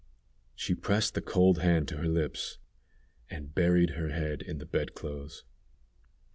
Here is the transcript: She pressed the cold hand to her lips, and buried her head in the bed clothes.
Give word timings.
She 0.55 0.73
pressed 0.73 1.13
the 1.13 1.21
cold 1.21 1.59
hand 1.59 1.87
to 1.89 1.97
her 1.97 2.07
lips, 2.07 2.57
and 3.29 3.53
buried 3.53 3.91
her 3.91 4.09
head 4.09 4.41
in 4.41 4.57
the 4.57 4.65
bed 4.65 4.95
clothes. 4.95 5.43